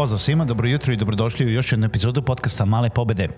[0.00, 3.28] Pozdrav svima, dobro jutro i dobrodošli u još jednu epizodu podcasta Male pobede.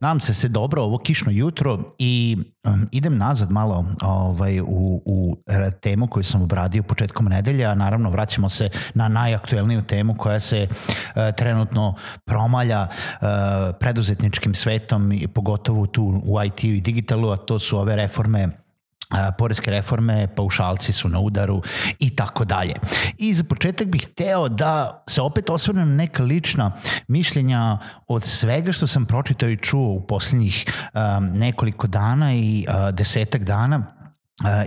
[0.00, 5.36] Nadam se se dobro ovo kišno jutro i um, idem nazad malo ovaj, u, u
[5.80, 10.68] temu koju sam obradio početkom nedelje, a naravno vraćamo se na najaktuelniju temu koja se
[10.70, 13.28] uh, trenutno promalja uh,
[13.80, 18.48] preduzetničkim svetom i pogotovo tu u IT i digitalu, a to su ove reforme
[19.38, 21.62] poreske reforme, paušalci su na udaru
[21.98, 22.74] i tako dalje.
[23.18, 26.72] I za početak bih hteo da se opet osvrnem neka lična
[27.08, 30.64] mišljenja od svega što sam pročitao i čuo u poslednjih
[30.94, 33.98] um, nekoliko dana i uh, desetak dana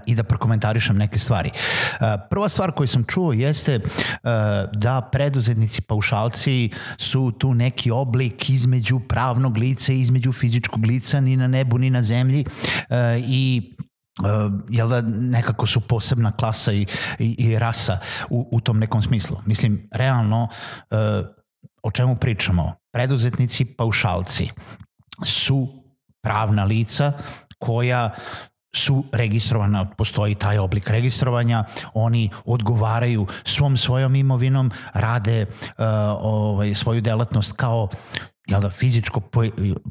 [0.06, 1.50] i da prokomentarišem neke stvari.
[2.30, 3.80] Prva stvar koju sam čuo jeste
[4.74, 11.38] da preduzetnici paušalci su tu neki oblik između pravnog lica i između fizičkog lica ni
[11.38, 12.46] na nebu ni na zemlji
[13.18, 13.74] i
[14.20, 16.86] uh, jel da nekako su posebna klasa i,
[17.20, 17.98] i, i rasa
[18.30, 19.38] u, u tom nekom smislu.
[19.46, 20.48] Mislim, realno,
[20.92, 20.98] uh,
[21.84, 22.74] o čemu pričamo?
[22.92, 24.50] Preduzetnici, paušalci
[25.24, 25.84] su
[26.22, 27.14] pravna lica
[27.60, 28.10] koja
[28.76, 35.86] su registrovana, postoji taj oblik registrovanja, oni odgovaraju svom svojom imovinom, rade uh,
[36.22, 37.90] ovaj, svoju delatnost kao
[38.48, 39.22] jel da, fizičko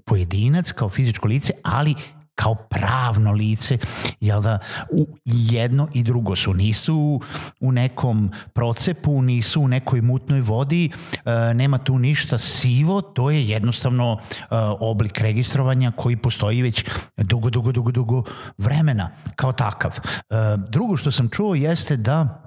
[0.07, 1.95] pojedinac, kao fizičko lice, ali
[2.41, 3.79] kao pravno lice,
[4.21, 4.59] jel da,
[4.93, 7.21] u jedno i drugo su, nisu
[7.61, 10.91] u nekom procepu, nisu u nekoj mutnoj vodi,
[11.25, 14.45] e, nema tu ništa sivo, to je jednostavno e,
[14.81, 16.85] oblik registrovanja koji postoji već
[17.17, 18.23] dugo, dugo, dugo, dugo
[18.59, 19.99] vremena kao takav.
[19.99, 20.35] E,
[20.69, 22.47] drugo što sam čuo jeste da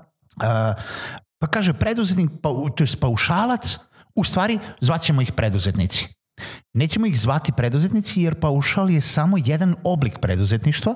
[1.40, 3.78] pa kaže preduzetnik, pa, to je paušalac,
[4.16, 6.23] u stvari zvaćemo ih preduzetnici.
[6.74, 10.96] Nećemo ih zvati preduzetnici jer paušal je samo jedan oblik preduzetništva,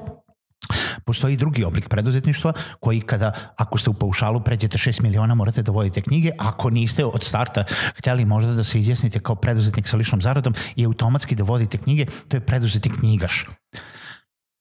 [1.06, 5.72] Postoji drugi oblik preduzetništva koji kada, ako ste u paušalu pređete 6 miliona, morate da
[5.72, 6.32] vodite knjige.
[6.38, 7.64] Ako niste od starta
[7.96, 12.06] hteli možda da se izjasnite kao preduzetnik sa ličnom zaradom i automatski da vodite knjige,
[12.28, 13.46] to je preduzetnik knjigaš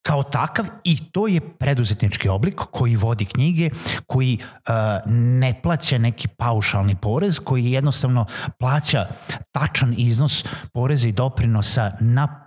[0.07, 3.69] kao takav i to je preduzetnički oblik koji vodi knjige,
[4.05, 4.73] koji uh,
[5.11, 8.25] ne plaća neki paušalni porez, koji jednostavno
[8.59, 9.05] plaća
[9.51, 12.43] tačan iznos poreza i doprinosa na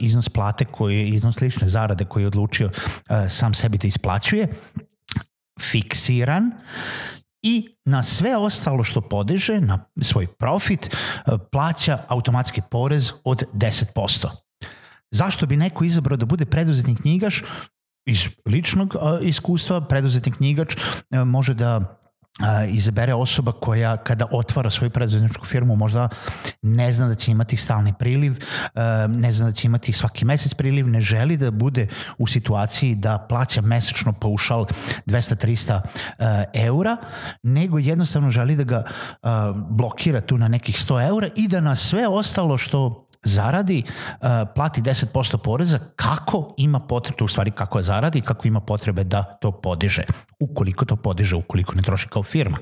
[0.00, 4.48] iznos plate koji je iznos lične zarade koji je odlučio uh, sam sebi da isplaćuje
[5.60, 6.50] fiksiran
[7.42, 14.45] i na sve ostalo što podiže, na svoj profit, uh, plaća automatski porez od 10%.
[15.10, 17.42] Zašto bi neko izabrao da bude preduzetnik knjigaš?
[18.08, 20.76] Iz ličnog iskustva preduzetnik knjigač
[21.10, 21.96] e, može da
[22.68, 26.08] izabere osoba koja kada otvara svoju preduzetničku firmu možda
[26.62, 28.38] ne zna da će imati stalni priliv,
[29.08, 31.86] ne zna da će imati svaki mesec priliv, ne želi da bude
[32.18, 34.66] u situaciji da plaća mesečno paušal
[35.06, 35.80] 200-300
[36.54, 36.96] eura,
[37.42, 38.84] nego jednostavno želi da ga
[39.70, 44.82] blokira tu na nekih 100 eura i da na sve ostalo što zaradi, uh, plati
[44.82, 49.52] 10% poreza, kako ima potrebe, u stvari kako je zaradi, kako ima potrebe da to
[49.52, 50.02] podiže,
[50.40, 52.58] ukoliko to podiže, ukoliko ne troši kao firma.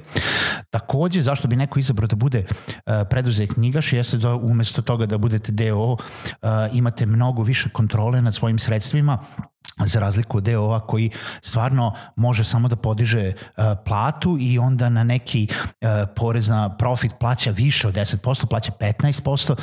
[0.71, 5.19] Takođe, zašto bi neko izabrao da bude uh, preduzet knjigaš, jeste da umesto toga da
[5.19, 5.99] budete DO, uh,
[6.73, 9.19] imate mnogo više kontrole nad svojim sredstvima,
[9.85, 11.11] za razliku od DO-a koji
[11.43, 17.13] stvarno može samo da podiže uh, platu i onda na neki uh, porez na profit
[17.21, 19.59] plaća više od 10%, plaća 15% uh,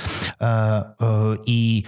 [0.99, 1.85] uh, i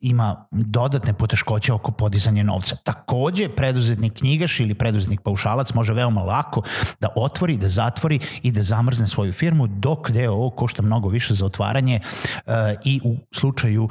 [0.00, 2.76] ima dodatne poteškoće oko podizanja novca.
[2.76, 6.62] Takođe, preduzetnik knjigaš ili preduzetnik paušalac može veoma lako
[7.00, 11.46] da otvori, da zatvori i da zamrzne svoju firmu, dok deo košta mnogo više za
[11.46, 12.00] otvaranje
[12.46, 12.52] uh,
[12.84, 13.90] i u slučaju uh,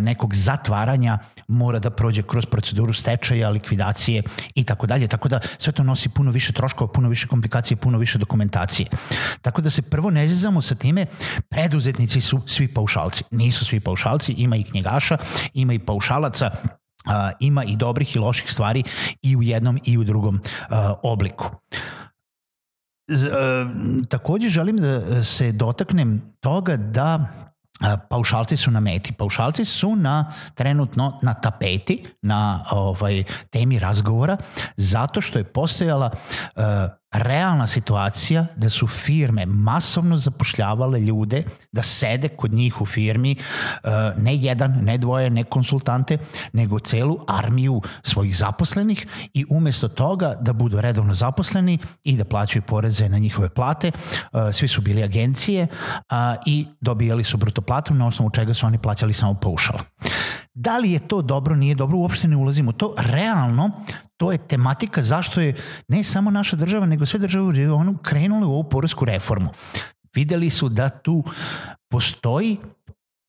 [0.00, 1.18] nekog zatvaranja
[1.48, 4.22] mora da prođe kroz proceduru stečaja, likvidacije
[4.54, 5.08] i tako dalje.
[5.08, 8.88] Tako da sve to nosi puno više troškova, puno više komplikacije, puno više dokumentacije.
[9.42, 11.06] Tako da se prvo ne zizamo sa time,
[11.48, 13.24] preduzetnici su svi paušalci.
[13.30, 14.64] Nisu svi paušalci, ima i
[14.96, 15.16] knjigaša,
[15.54, 16.50] ima i paušalaca,
[17.40, 18.82] ima i dobrih i loših stvari
[19.22, 20.40] i u jednom i u drugom
[21.02, 21.50] obliku.
[23.08, 23.28] Z,
[24.08, 27.28] takođe želim da se dotaknem toga da
[28.08, 29.12] paušalci su na meti.
[29.12, 34.36] Paušalci su na trenutno na tapeti, na ovaj temi razgovora
[34.76, 36.62] zato što je postojala uh,
[37.18, 41.42] realna situacija da su firme masovno zapošljavale ljude
[41.72, 46.18] da sede kod njih u firmi uh, ne jedan, ne dvoje, ne konsultante,
[46.52, 52.62] nego celu armiju svojih zaposlenih i umesto toga da budu redovno zaposleni i da plaćaju
[52.62, 53.90] poreze na njihove plate,
[54.32, 55.66] uh, svi su bili agencije
[56.46, 59.78] i dobijali su bruto platu na osnovu čega su oni plaćali samo paušal.
[60.54, 62.72] Da li je to dobro, nije dobro, uopšte ne ulazimo.
[62.72, 63.70] To realno,
[64.16, 65.54] to je tematika zašto je
[65.88, 69.48] ne samo naša država, nego sve države u regionu krenule u ovu poresku reformu.
[70.14, 71.24] Videli su da tu
[71.88, 72.56] postoji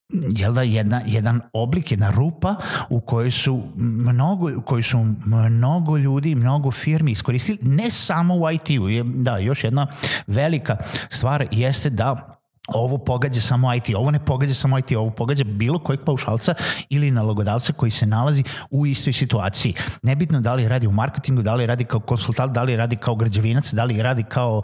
[0.09, 2.55] jel da, jedna, jedan oblik, jedna rupa
[2.89, 8.51] u kojoj su mnogo, u kojoj su mnogo ljudi, mnogo firmi iskoristili, ne samo u
[8.51, 8.87] IT-u.
[9.03, 9.87] Da, još jedna
[10.27, 10.77] velika
[11.09, 12.36] stvar jeste da
[12.67, 16.53] ovo pogađa samo IT, ovo ne pogađa samo IT, ovo pogađa bilo kojeg paušalca
[16.89, 19.73] ili nalogodavca koji se nalazi u istoj situaciji.
[20.03, 23.15] Nebitno da li radi u marketingu, da li radi kao konsultant, da li radi kao
[23.15, 24.63] građevinac, da li radi kao uh,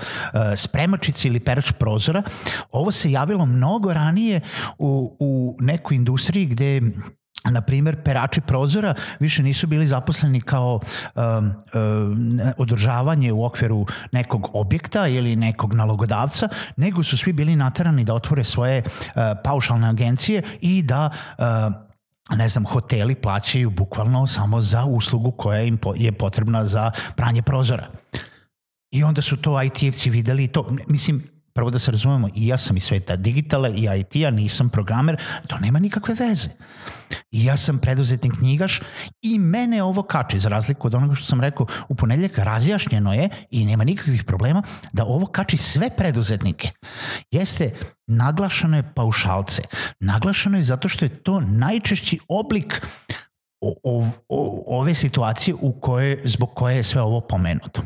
[0.56, 2.24] spremačica ili perač prozora.
[2.72, 4.42] Ovo se javilo mnogo ranije
[4.78, 6.82] u, u nekoj industriji gde
[7.52, 10.80] na primer, perači prozora više nisu bili zaposleni kao
[11.16, 16.48] um, um, održavanje u okviru nekog objekta ili nekog nalogodavca,
[16.78, 21.46] nego su svi bili natarani da otvore svoje uh, paušalne agencije i da uh,
[22.38, 27.88] ne znam, hoteli plaćaju bukvalno samo za uslugu koja im je potrebna za pranje prozora.
[28.92, 32.78] I onda su to IT-evci videli to, mislim, prvo da se razumemo, i ja sam
[32.78, 36.50] iz sveta digitala i IT-a, nisam programer, to nema nikakve veze.
[37.32, 38.82] I ja sam preduzetnik knjigaš
[39.22, 43.30] i mene ovo kači, za razliku od onoga što sam rekao u ponedljak, razjašnjeno je
[43.52, 44.64] i nema nikakvih problema
[44.94, 46.70] da ovo kači sve preduzetnike.
[47.32, 47.72] Jeste,
[48.08, 49.62] naglašano je paušalce.
[50.00, 52.82] Naglašano je zato što je to najčešći oblik
[53.62, 57.82] o, o, o, ove situacije u koje, zbog koje je sve ovo pomenuto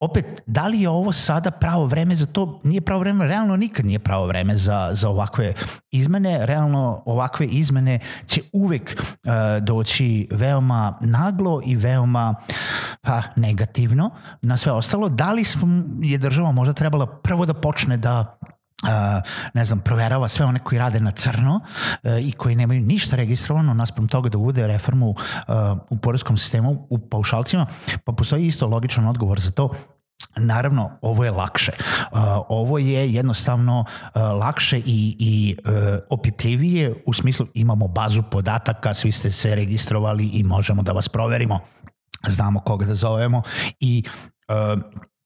[0.00, 2.60] opet, da li je ovo sada pravo vreme za to?
[2.64, 5.52] Nije pravo vreme, realno nikad nije pravo vreme za, za ovakve
[5.90, 6.46] izmene.
[6.46, 9.32] Realno ovakve izmene će uvek uh,
[9.62, 12.34] doći veoma naglo i veoma
[13.02, 14.10] pa, negativno
[14.42, 15.08] na sve ostalo.
[15.08, 15.66] Da li smo,
[16.00, 18.38] je država možda trebala prvo da počne da
[18.82, 18.88] Uh,
[19.54, 21.60] ne znam, proverava sve one koji rade na crno
[22.02, 25.16] uh, i koji nemaju ništa registrovano naspram toga da uvode reformu uh,
[25.90, 27.66] u poreskom sistemu u paušalcima,
[28.04, 29.70] pa postoji isto logičan odgovor za to
[30.36, 31.72] Naravno, ovo je lakše.
[32.12, 32.18] Uh,
[32.48, 35.72] ovo je jednostavno uh, lakše i, i uh,
[36.10, 41.58] opipljivije u smislu imamo bazu podataka, svi ste se registrovali i možemo da vas proverimo.
[42.26, 43.42] Znamo koga da zovemo
[43.80, 44.04] i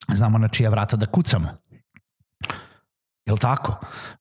[0.09, 1.49] znamo na čija vrata da kucamo.
[3.35, 3.75] Jel tako?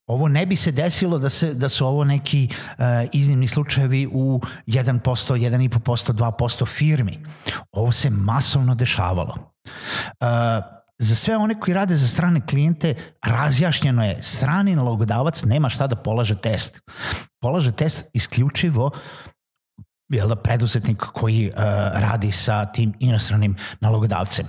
[0.06, 4.40] Ovo ne bi se desilo da, se, da su ovo neki uh, iznimni slučajevi u
[4.66, 7.18] 1%, 1,5%, 2% firmi.
[7.72, 9.34] Ovo se masovno dešavalo.
[9.34, 10.26] Uh,
[10.98, 12.94] za sve one koji rade za strane klijente
[13.26, 16.80] razjašnjeno je strani nalogodavac nema šta da polaže test.
[17.40, 18.90] Polaže test isključivo
[20.08, 21.54] jel da, preduzetnik koji uh,
[21.94, 24.46] radi sa tim inostranim nalogodavcem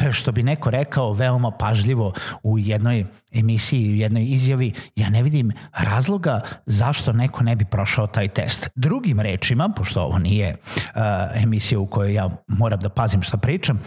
[0.18, 5.52] što bi neko rekao veoma pažljivo u jednoj emisiji, u jednoj izjavi, ja ne vidim
[5.72, 8.68] razloga zašto neko ne bi prošao taj test.
[8.74, 13.80] Drugim rečima, pošto ovo nije uh, emisija u kojoj ja moram da pazim šta pričam,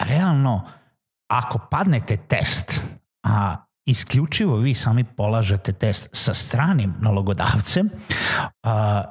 [0.00, 0.60] realno,
[1.28, 2.84] ako padnete test,
[3.22, 7.90] a isključivo vi sami polažete test sa stranim nalogodavcem,
[8.62, 9.04] a,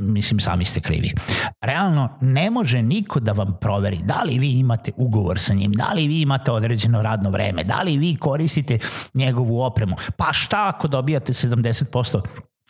[0.00, 1.12] mislim sami ste krivi.
[1.60, 5.92] Realno ne može niko da vam proveri da li vi imate ugovor sa njim, da
[5.92, 8.78] li vi imate određeno radno vreme, da li vi koristite
[9.14, 9.96] njegovu opremu.
[10.16, 12.20] Pa šta ako dobijate 70%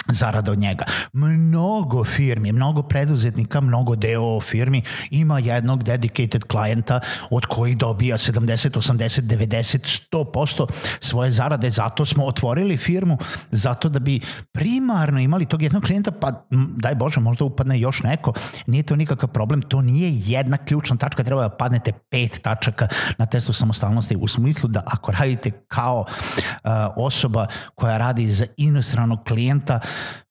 [0.09, 0.85] zarada od njega.
[1.13, 8.71] Mnogo firmi, mnogo preduzetnika, mnogo deo firmi ima jednog dedicated klijenta od kojih dobija 70,
[8.71, 10.67] 80, 90, 100%
[11.01, 11.71] svoje zarade.
[11.71, 13.19] Zato smo otvorili firmu,
[13.51, 14.21] zato da bi
[14.53, 18.33] primarno imali tog jednog klijenta, pa daj Bože, možda upadne još neko.
[18.67, 22.89] Nije to nikakav problem, to nije jedna ključna tačka, treba da padnete pet tačaka
[23.19, 29.25] na testu samostalnosti u smislu da ako radite kao uh, osoba koja radi za inostranog
[29.25, 29.81] klijenta,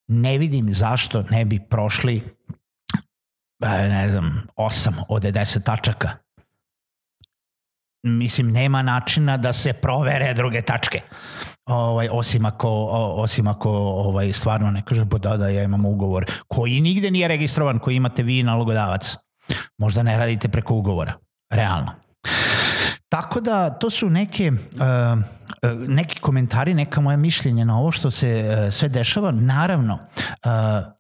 [0.08, 2.24] ne vidim zašto ne bi prošli
[3.64, 6.10] e, ne znam, 8 od 10 tačaka.
[8.04, 11.02] mislim, nema načina da se provere druge tačke.
[11.66, 12.70] Ovaj, osim ako,
[13.16, 17.80] osim ako ovaj, stvarno ne kaže, da, da, ja imam ugovor koji nigde nije registrovan,
[17.80, 19.16] koji imate vi nalogodavac.
[19.78, 21.14] Možda ne radite preko ugovora.
[21.52, 21.92] Realno.
[23.10, 25.20] Tako da to su neke uh,
[25.88, 29.32] neki komentari, neka moja mišljenja na ovo što se uh, sve dešava.
[29.32, 30.52] Naravno, uh,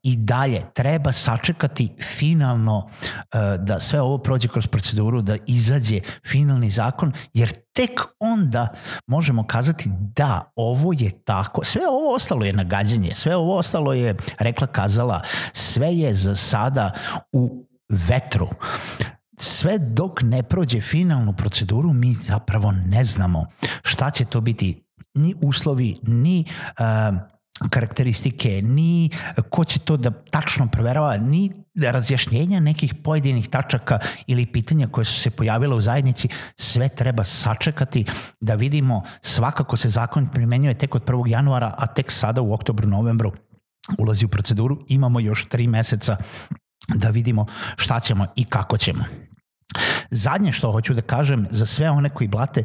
[0.03, 6.69] i dalje treba sačekati finalno uh, da sve ovo prođe kroz proceduru, da izađe finalni
[6.69, 8.67] zakon, jer tek onda
[9.07, 11.65] možemo kazati da ovo je tako.
[11.65, 15.21] Sve ovo ostalo je nagađanje, sve ovo ostalo je rekla kazala,
[15.53, 16.91] sve je za sada
[17.31, 18.49] u vetru
[19.39, 23.45] sve dok ne prođe finalnu proceduru mi zapravo ne znamo
[23.83, 26.45] šta će to biti ni uslovi, ni
[26.79, 26.85] uh,
[27.69, 29.09] karakteristike, ni
[29.49, 35.19] ko će to da tačno proverava, ni razjašnjenja nekih pojedinih tačaka ili pitanja koje su
[35.19, 38.05] se pojavile u zajednici, sve treba sačekati
[38.41, 41.27] da vidimo svakako se zakon primenjuje tek od 1.
[41.27, 43.31] januara, a tek sada u oktobru, novembru
[43.97, 46.17] ulazi u proceduru, imamo još tri meseca
[46.95, 49.28] da vidimo šta ćemo i kako ćemo.
[50.11, 52.63] Zadnje što hoću da kažem za sve one koji blate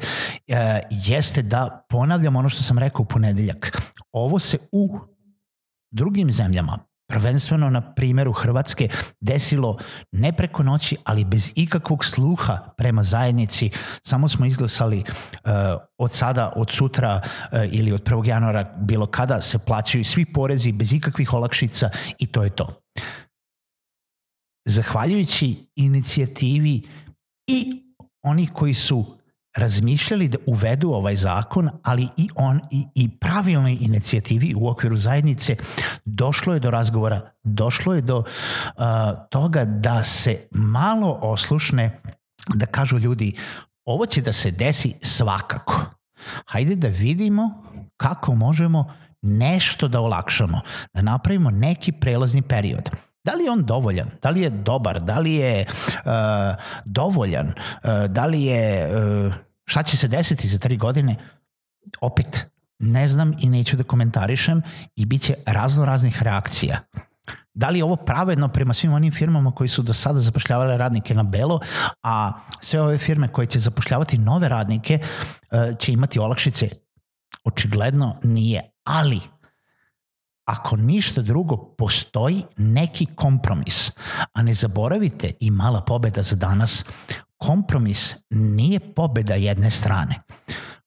[0.49, 3.83] e, jeste da ponavljam ono što sam rekao u ponedeljak.
[4.13, 4.99] Ovo se u
[5.91, 8.89] drugim zemljama, prvenstveno na primjeru Hrvatske,
[9.21, 9.79] desilo
[10.13, 13.71] ne preko noći, ali bez ikakvog sluha prema zajednici.
[14.03, 15.51] Samo smo izglasali uh,
[15.99, 18.29] od sada, od sutra uh, ili od 1.
[18.29, 22.84] januara bilo kada se plaćaju svi porezi bez ikakvih olakšica i to je to
[24.65, 26.83] zahvaljujući inicijativi
[27.47, 27.83] i
[28.23, 29.19] oni koji su
[29.57, 35.57] razmišljali da uvedu ovaj zakon, ali i on i, i pravilnoj inicijativi u okviru zajednice
[36.05, 38.25] došlo je do razgovora, došlo je do uh,
[39.31, 41.99] toga da se malo oslušne,
[42.55, 43.33] da kažu ljudi
[43.85, 45.81] ovo će da se desi svakako.
[46.47, 47.65] Hajde da vidimo
[47.97, 50.61] kako možemo nešto da olakšamo,
[50.95, 52.91] da napravimo neki prelazni period.
[53.25, 54.11] Da li je on dovoljan?
[54.23, 55.01] Da li je dobar?
[55.01, 56.13] Da li je uh,
[56.85, 57.47] dovoljan?
[57.47, 58.91] Uh, da li je...
[59.27, 61.17] Uh, šta će se desiti za tri godine?
[62.01, 62.47] Opet,
[62.79, 64.63] ne znam i neću da komentarišem
[64.97, 66.79] i bit će razno raznih reakcija.
[67.55, 71.15] Da li je ovo pravedno prema svim onim firmama koji su do sada zapošljavale radnike
[71.15, 71.61] na belo,
[72.03, 74.99] a sve ove firme koje će zapošljavati nove radnike
[75.79, 76.69] će imati olakšice?
[77.45, 79.21] Očigledno nije, ali
[80.45, 83.91] ako ništa drugo, postoji neki kompromis.
[84.33, 86.85] A ne zaboravite i mala pobeda za danas,
[87.37, 90.21] kompromis nije pobeda jedne strane.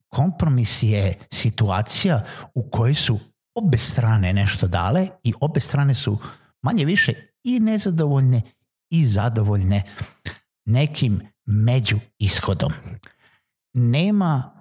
[0.08, 2.24] Kompromis je situacija
[2.56, 3.20] u kojoj su
[3.56, 6.18] obe strane nešto dale i obe strane su
[6.62, 8.42] manje više i nezadovoljne
[8.90, 9.84] i zadovoljne
[10.66, 12.72] nekim među ishodom.
[13.74, 14.57] Nema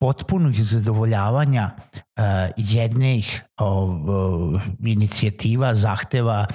[0.00, 2.22] potpunog zadovoljavanja uh,
[2.56, 6.46] jednih uh, inicijativa, zahteva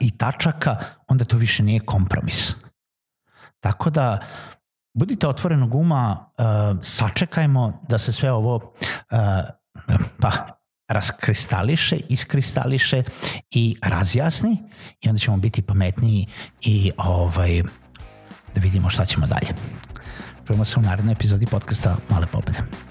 [0.00, 0.76] i tačaka,
[1.08, 2.52] onda to više nije kompromis.
[3.60, 4.18] Tako da
[4.94, 9.18] budite otvorenog uma, uh, sačekajmo da se sve ovo uh,
[10.20, 10.32] pa
[10.88, 13.02] raskristališe, iskristališe
[13.50, 14.62] i razjasni
[15.00, 16.26] i onda ćemo biti pametniji
[16.60, 17.62] i ovaj
[18.54, 19.48] da vidimo šta ćemo dalje.
[20.46, 22.85] Čujemo se u narednoj epizodi podcasta Male pobede.